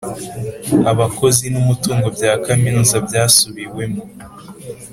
[0.91, 4.01] abakozi numutungo bya kaminuza byasubiwemo